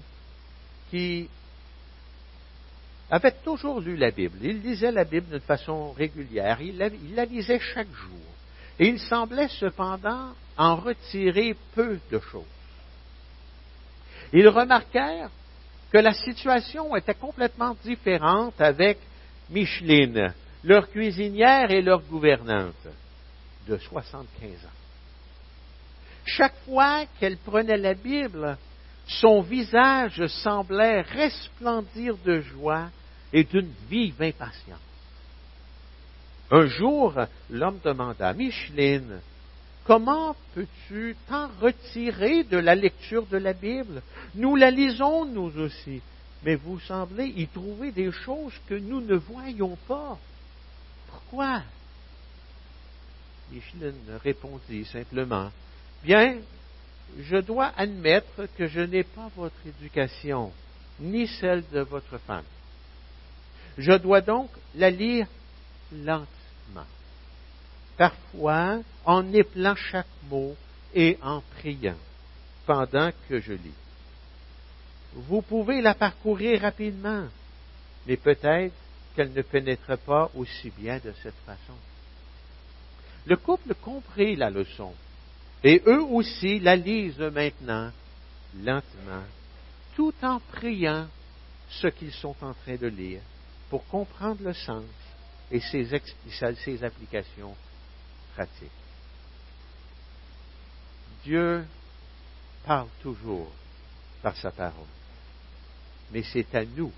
[0.91, 1.27] qui
[3.09, 4.37] avait toujours lu la Bible.
[4.41, 6.61] Il lisait la Bible d'une façon régulière.
[6.61, 8.21] Il la, il la, lisait chaque jour.
[8.79, 12.43] Et il semblait cependant en retirer peu de choses.
[14.33, 15.29] Ils remarquèrent
[15.91, 18.97] que la situation était complètement différente avec
[19.51, 22.87] Micheline, leur cuisinière et leur gouvernante
[23.67, 24.79] de 75 ans.
[26.25, 28.57] Chaque fois qu'elle prenait la Bible,
[29.05, 32.89] son visage semblait resplendir de joie
[33.31, 34.79] et d'une vive impatience.
[36.49, 37.13] Un jour,
[37.49, 39.19] l'homme demanda, Micheline,
[39.85, 44.01] comment peux-tu t'en retirer de la lecture de la Bible?
[44.35, 46.01] Nous la lisons, nous aussi,
[46.43, 50.17] mais vous semblez y trouver des choses que nous ne voyons pas.
[51.07, 51.61] Pourquoi?
[53.51, 55.51] Micheline répondit simplement,
[56.03, 56.37] Bien,
[57.17, 60.51] je dois admettre que je n'ai pas votre éducation,
[60.99, 62.43] ni celle de votre femme.
[63.77, 65.27] Je dois donc la lire
[65.93, 66.85] lentement,
[67.97, 70.55] parfois en épelant chaque mot
[70.93, 71.97] et en priant
[72.65, 73.73] pendant que je lis.
[75.13, 77.27] Vous pouvez la parcourir rapidement,
[78.07, 78.73] mais peut-être
[79.15, 81.73] qu'elle ne pénètre pas aussi bien de cette façon.
[83.25, 84.93] Le couple comprit la leçon
[85.63, 87.91] et eux aussi la lisent maintenant,
[88.61, 89.23] lentement,
[89.95, 91.07] tout en priant
[91.69, 93.21] ce qu'ils sont en train de lire
[93.69, 94.83] pour comprendre le sens
[95.51, 95.87] et ses,
[96.63, 97.55] ses applications
[98.33, 98.69] pratiques.
[101.23, 101.65] Dieu
[102.65, 103.51] parle toujours
[104.21, 104.87] par sa parole,
[106.11, 106.91] mais c'est à nous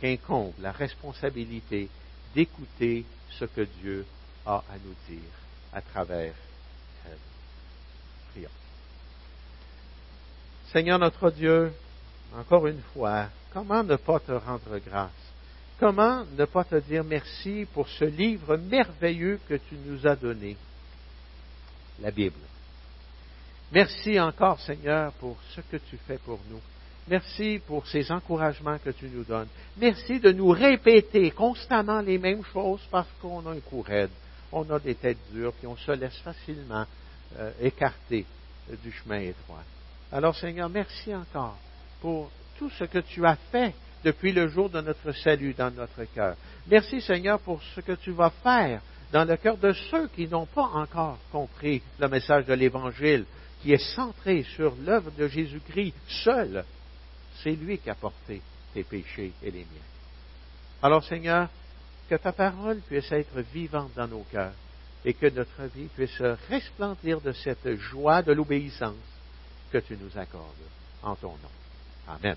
[0.00, 1.88] qu'incombe la responsabilité
[2.34, 4.06] d'écouter ce que Dieu
[4.44, 5.30] a à nous dire
[5.72, 6.34] à travers
[7.06, 7.18] elle.
[10.72, 11.72] Seigneur notre Dieu,
[12.36, 15.10] encore une fois, comment ne pas te rendre grâce?
[15.78, 20.56] Comment ne pas te dire merci pour ce livre merveilleux que tu nous as donné,
[22.00, 22.38] la Bible?
[23.72, 26.60] Merci encore, Seigneur, pour ce que tu fais pour nous.
[27.08, 29.48] Merci pour ces encouragements que tu nous donnes.
[29.76, 34.10] Merci de nous répéter constamment les mêmes choses parce qu'on a un coup raide,
[34.52, 36.86] on a des têtes dures, puis on se laisse facilement
[37.36, 38.24] euh, écarter
[38.82, 39.64] du chemin étroit.
[40.12, 41.58] Alors Seigneur, merci encore
[42.00, 43.74] pour tout ce que tu as fait
[44.04, 46.36] depuis le jour de notre salut dans notre cœur.
[46.68, 48.80] Merci Seigneur pour ce que tu vas faire
[49.12, 53.24] dans le cœur de ceux qui n'ont pas encore compris le message de l'Évangile,
[53.62, 56.64] qui est centré sur l'œuvre de Jésus-Christ seul.
[57.42, 58.42] C'est lui qui a porté
[58.74, 59.88] tes péchés et les miens.
[60.82, 61.48] Alors Seigneur,
[62.08, 64.52] que ta parole puisse être vivante dans nos cœurs
[65.04, 68.94] et que notre vie puisse resplendir de cette joie de l'obéissance
[69.72, 70.44] que tu nous accordes
[71.02, 71.50] en ton nom.
[72.08, 72.36] Amen.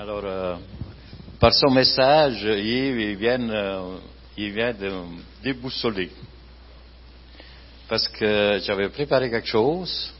[0.00, 0.56] Alors, euh,
[1.38, 3.98] par son message, il vient, euh,
[4.34, 4.90] il vient de
[5.42, 6.10] déboussoler.
[7.86, 10.10] Parce que j'avais préparé quelque chose,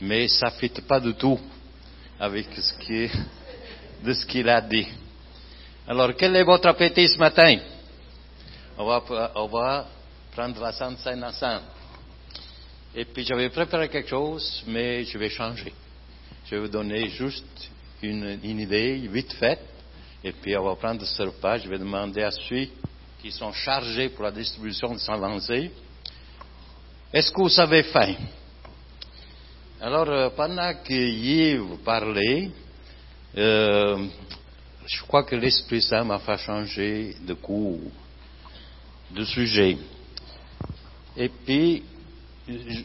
[0.00, 1.38] mais ça ne fit pas du tout
[2.18, 3.10] avec ce qui,
[4.02, 4.88] de ce qu'il a dit.
[5.86, 7.58] Alors, quel est votre appétit ce matin?
[8.78, 9.88] On va, on va
[10.34, 11.64] prendre la Sainte Seine ensemble.
[12.94, 15.74] Et puis, j'avais préparé quelque chose, mais je vais changer.
[16.46, 17.71] Je vais vous donner juste
[18.02, 19.60] une, idée, vite faite.
[20.24, 21.58] Et puis, on va prendre ce repas.
[21.58, 22.68] Je vais demander à ceux
[23.20, 25.70] qui sont chargés pour la distribution de s'avancer.
[27.12, 28.14] Est-ce que vous avez faim?
[29.80, 32.50] Alors, euh, pendant que Yves parlait,
[33.36, 34.06] euh,
[34.86, 37.80] je crois que l'Esprit Saint m'a fait changer de cours,
[39.10, 39.76] de sujet.
[41.16, 41.82] Et puis,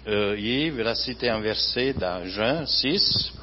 [0.07, 3.33] euh, Yves a cité un verset dans Jean 6.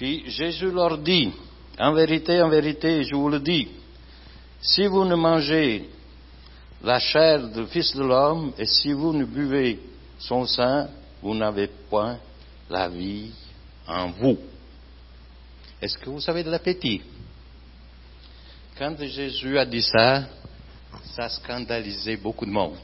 [0.00, 1.30] Puis Jésus leur dit,
[1.78, 3.68] en vérité, en vérité, je vous le dis,
[4.62, 5.90] si vous ne mangez
[6.82, 9.78] la chair du Fils de l'homme et si vous ne buvez
[10.18, 10.88] son sang,
[11.20, 12.16] vous n'avez point
[12.70, 13.30] la vie
[13.86, 14.38] en vous.
[15.82, 17.02] Est-ce que vous avez de l'appétit?
[18.78, 20.24] Quand Jésus a dit ça,
[21.14, 22.78] ça a scandalisé beaucoup de monde.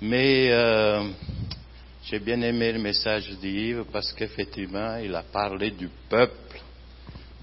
[0.00, 1.10] Mais euh,
[2.08, 6.60] j'ai bien aimé le message d'Yves parce qu'effectivement, il a parlé du peuple,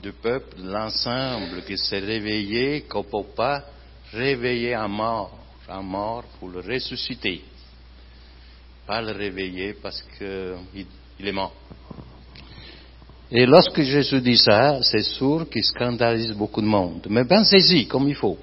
[0.01, 3.64] du peuple, de l'ensemble qui s'est réveillé, qu'on ne peut pas
[4.11, 5.38] réveiller en mort,
[5.68, 7.41] en mort pour le ressusciter
[8.86, 10.86] pas le réveiller parce qu'il
[11.20, 11.53] il est mort.
[13.32, 17.07] Et lorsque Jésus dit ça, c'est sûr qu'il scandalise beaucoup de monde.
[17.09, 18.38] Mais pensez-y comme il faut,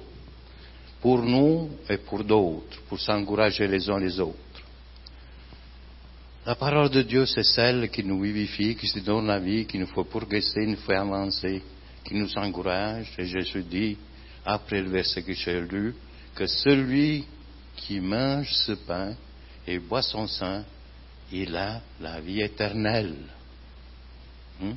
[0.99, 4.37] pour nous et pour d'autres, pour s'encourager les uns les autres.
[6.43, 9.77] La parole de Dieu, c'est celle qui nous vivifie, qui se donne la vie, qui
[9.77, 11.61] nous fait progresser, nous fait avancer,
[12.03, 13.13] qui nous encourage.
[13.19, 13.95] Et Jésus dit,
[14.43, 15.93] après le verset que j'ai lu,
[16.33, 17.25] que celui
[17.75, 19.13] qui mange ce pain
[19.67, 20.63] et boit son sang,
[21.31, 23.17] il a la vie éternelle.
[24.59, 24.73] Hmm?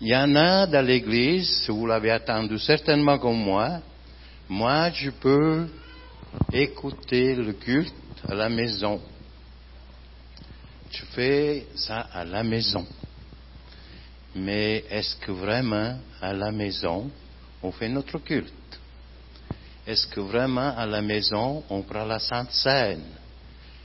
[0.00, 3.80] Il y en a dans l'église, vous l'avez attendu certainement comme moi,
[4.48, 5.66] moi je peux
[6.52, 7.92] écouter le culte
[8.28, 9.00] à la maison.
[11.02, 12.86] Je fais ça à la maison.
[14.36, 17.10] Mais est-ce que vraiment à la maison
[17.62, 18.52] on fait notre culte?
[19.86, 23.02] Est-ce que vraiment à la maison on prend la Sainte Seine?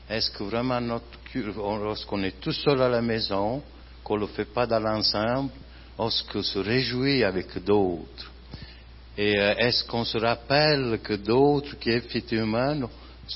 [0.09, 3.61] Est-ce que vraiment notre culte, lorsqu'on est tout seul à la maison,
[4.03, 5.51] qu'on ne le fait pas dans l'ensemble,
[5.97, 8.31] lorsqu'on se réjouit avec d'autres?
[9.17, 12.87] Et euh, est-ce qu'on se rappelle que d'autres qui effectivement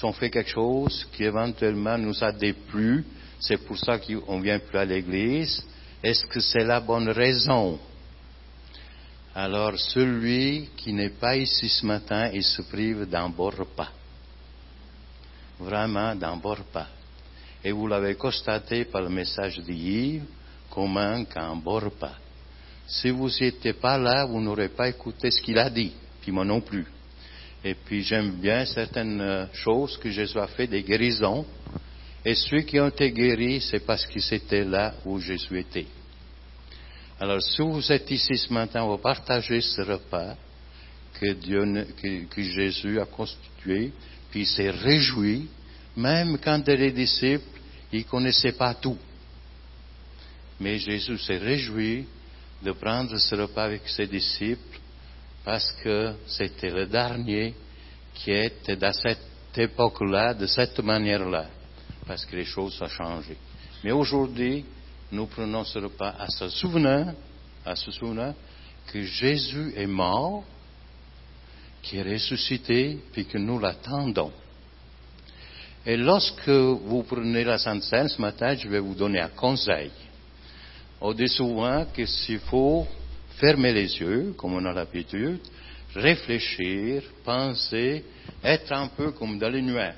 [0.03, 3.03] ont fait quelque chose qui éventuellement nous a déplu,
[3.41, 5.63] c'est pour ça qu'on vient plus à l'église
[6.01, 7.79] Est-ce que c'est la bonne raison?
[9.33, 13.89] Alors celui qui n'est pas ici ce matin, il se prive d'un bon repas.
[15.59, 16.87] Vraiment d'un bon repas.
[17.63, 20.23] Et vous l'avez constaté par le message d'Yves,
[20.69, 22.15] qu'on manque un bon repas.
[22.87, 26.43] Si vous n'étiez pas là, vous n'aurez pas écouté ce qu'il a dit, puis moi
[26.43, 26.85] non plus.
[27.63, 31.45] Et puis j'aime bien certaines euh, choses que Jésus a fait, des guérisons.
[32.23, 35.87] Et ceux qui ont été guéris, c'est parce qu'ils étaient là où Jésus était.
[37.19, 40.35] Alors, si vous êtes ici ce matin, on va partager ce repas
[41.19, 41.87] que, Dieu,
[42.29, 43.91] que, Jésus a constitué,
[44.29, 45.47] puis il s'est réjoui,
[45.95, 47.59] même quand les disciples,
[47.91, 48.97] ils ne connaissaient pas tout.
[50.59, 52.05] Mais Jésus s'est réjoui
[52.63, 54.79] de prendre ce repas avec ses disciples
[55.43, 57.55] parce que c'était le dernier
[58.13, 61.47] qui était dans cette époque-là, de cette manière-là,
[62.05, 63.37] parce que les choses ont changé.
[63.83, 64.65] Mais aujourd'hui,
[65.11, 67.13] nous prenons ce repas à se souvenir,
[67.65, 68.33] à se souvenir
[68.87, 70.43] que Jésus est mort,
[71.81, 74.31] qui est ressuscité, puis que nous l'attendons.
[75.85, 79.91] Et lorsque vous prenez la Sainte Seine ce matin, je vais vous donner un conseil.
[80.99, 82.87] On dit souvent que s'il faut
[83.37, 85.39] fermer les yeux, comme on a l'habitude,
[85.95, 88.05] réfléchir, penser,
[88.43, 89.95] être un peu comme dans les nuages.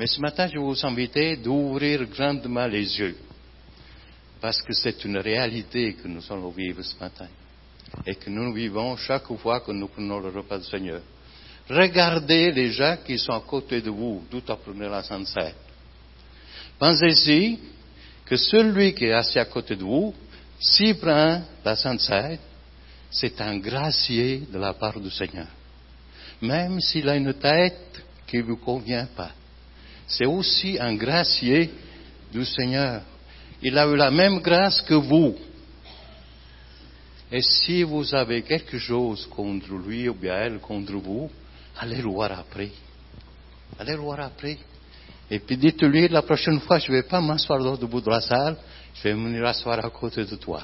[0.00, 3.18] Mais ce matin, je vais vous inviter d'ouvrir grandement les yeux
[4.40, 7.28] parce que c'est une réalité que nous allons vivre ce matin
[8.06, 11.02] et que nous vivons chaque fois que nous prenons le repas du Seigneur.
[11.68, 15.54] Regardez les gens qui sont à côté de vous, tout à prenez la Sainte.
[16.78, 17.58] Pensez-y
[18.24, 20.14] que celui qui est assis à côté de vous,
[20.58, 22.40] s'il prend la Sainte
[23.10, 25.48] c'est un gracier de la part du Seigneur.
[26.40, 29.32] Même s'il a une tête qui ne vous convient pas.
[30.10, 31.70] C'est aussi un gracier
[32.32, 33.02] du Seigneur
[33.62, 35.36] il a eu la même grâce que vous.
[37.30, 41.30] Et si vous avez quelque chose contre lui ou bien elle contre vous,
[41.78, 42.70] allez le voir après.
[43.78, 44.58] Allez le voir après.
[45.30, 48.20] Et puis dites-lui, la prochaine fois, je ne vais pas m'asseoir au bout de la
[48.20, 48.56] salle,
[48.94, 50.62] je vais venir asseoir à côté de toi.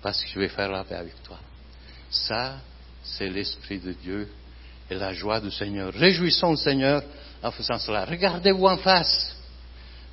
[0.00, 1.38] Parce que je vais faire la paix avec toi.
[2.08, 2.58] Ça,
[3.02, 4.28] c'est l'Esprit de Dieu
[4.88, 5.92] et la joie du Seigneur.
[5.92, 7.02] Réjouissons le Seigneur
[7.42, 8.04] en faisant cela.
[8.04, 9.36] Regardez-vous en face.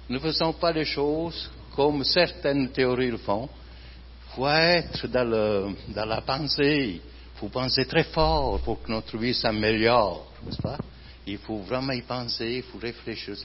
[0.10, 6.22] Ne faisons pas les choses comme certaines théories le font, il faut être dans, la
[6.22, 10.78] pensée, il faut penser très fort pour que notre vie s'améliore, n'est-ce pas?
[11.26, 13.36] Il faut vraiment y penser, il faut réfléchir.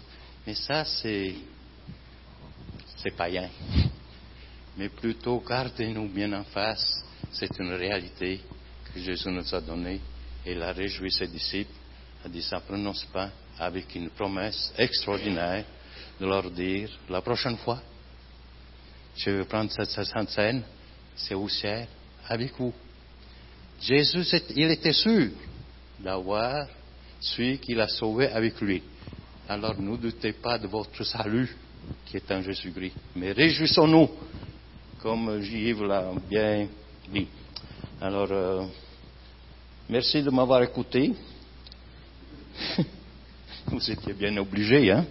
[0.47, 1.35] Mais ça, c'est,
[2.97, 3.49] c'est païen.
[4.77, 7.05] Mais plutôt, gardez-nous bien en face.
[7.31, 8.41] C'est une réalité
[8.93, 10.01] que Jésus nous a donnée.
[10.47, 11.73] Et il a réjoui ses disciples,
[12.25, 15.65] a dit ça prononce pas avec une promesse extraordinaire
[16.21, 17.81] de leur dire la prochaine fois,
[19.17, 19.91] je vais prendre cette
[20.31, 20.63] scène,
[21.15, 21.87] c'est au ciel
[22.29, 22.73] avec vous.
[23.81, 24.25] Jésus,
[24.57, 25.31] il était sûr
[26.01, 26.67] d'avoir
[27.21, 28.83] celui qui l'a sauvé avec lui.
[29.49, 31.55] Alors ne doutez pas de votre salut
[32.07, 34.09] qui est en Jésus-Christ, mais réjouissons-nous,
[35.03, 36.67] comme Yves l'a bien
[37.13, 37.29] dit.
[38.01, 38.65] Alors, euh,
[39.89, 41.13] merci de m'avoir écouté.
[43.71, 45.07] Vous étiez bien obligé, hein?